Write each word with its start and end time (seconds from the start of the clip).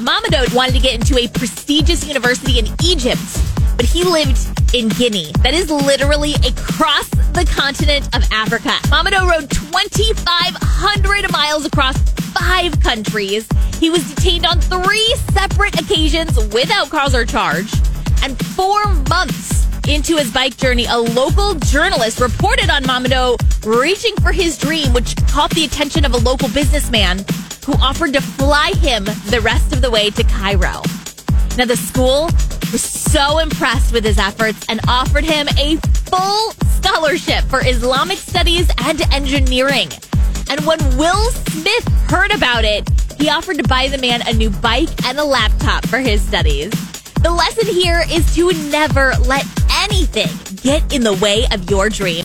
Mamadou 0.00 0.54
wanted 0.54 0.72
to 0.72 0.80
get 0.80 0.94
into 0.94 1.18
a 1.18 1.28
prestigious 1.28 2.06
university 2.06 2.58
in 2.58 2.66
Egypt, 2.82 3.20
but 3.76 3.84
he 3.84 4.02
lived 4.02 4.38
in 4.74 4.88
Guinea. 4.88 5.30
That 5.42 5.52
is 5.52 5.70
literally 5.70 6.32
across 6.36 7.06
the 7.34 7.46
continent 7.54 8.06
of 8.16 8.24
Africa. 8.32 8.70
Mamadou 8.88 9.30
rode 9.30 9.50
2,500 9.50 11.30
miles 11.30 11.66
across 11.66 11.98
five 12.32 12.80
countries. 12.80 13.46
He 13.78 13.90
was 13.90 14.14
detained 14.14 14.46
on 14.46 14.58
three 14.60 15.14
separate 15.32 15.78
occasions 15.78 16.34
without 16.54 16.88
cause 16.88 17.14
or 17.14 17.26
charge. 17.26 17.70
And 18.22 18.42
four 18.56 18.82
months 19.10 19.66
into 19.86 20.16
his 20.16 20.32
bike 20.32 20.56
journey, 20.56 20.86
a 20.88 20.96
local 20.96 21.56
journalist 21.56 22.20
reported 22.20 22.70
on 22.70 22.84
Mamadou 22.84 23.36
reaching 23.66 24.16
for 24.16 24.32
his 24.32 24.56
dream, 24.56 24.94
which 24.94 25.14
caught 25.28 25.50
the 25.50 25.64
attention 25.66 26.06
of 26.06 26.14
a 26.14 26.18
local 26.18 26.48
businessman 26.48 27.22
who 27.64 27.72
offered 27.74 28.12
to 28.14 28.20
fly 28.20 28.72
him 28.78 29.04
the 29.04 29.40
rest 29.42 29.72
of 29.72 29.82
the 29.82 29.90
way 29.90 30.10
to 30.10 30.24
Cairo. 30.24 30.82
Now, 31.56 31.64
the 31.66 31.76
school 31.76 32.24
was 32.72 32.82
so 32.82 33.38
impressed 33.38 33.92
with 33.92 34.04
his 34.04 34.18
efforts 34.18 34.64
and 34.68 34.80
offered 34.88 35.24
him 35.24 35.48
a 35.58 35.76
full 36.10 36.52
scholarship 36.80 37.44
for 37.44 37.66
Islamic 37.66 38.18
studies 38.18 38.70
and 38.78 39.00
engineering. 39.12 39.88
And 40.48 40.64
when 40.66 40.78
Will 40.96 41.30
Smith 41.50 41.86
heard 42.10 42.32
about 42.32 42.64
it, 42.64 42.88
he 43.20 43.28
offered 43.28 43.58
to 43.58 43.68
buy 43.68 43.88
the 43.88 43.98
man 43.98 44.22
a 44.26 44.32
new 44.32 44.50
bike 44.50 44.88
and 45.04 45.18
a 45.18 45.24
laptop 45.24 45.86
for 45.86 45.98
his 45.98 46.22
studies. 46.22 46.70
The 47.22 47.30
lesson 47.30 47.66
here 47.66 48.02
is 48.10 48.34
to 48.34 48.52
never 48.70 49.12
let 49.26 49.44
anything 49.72 50.30
get 50.62 50.94
in 50.94 51.02
the 51.02 51.14
way 51.14 51.46
of 51.52 51.70
your 51.70 51.88
dream. 51.90 52.24